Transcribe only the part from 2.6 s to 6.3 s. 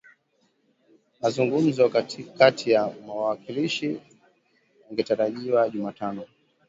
ya wawakilishi yangetarajiwa Jumatano